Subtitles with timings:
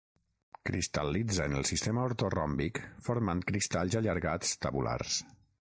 [0.69, 5.23] Cristal·litza en el sistema ortoròmbic formant cristalls allargats tabulars.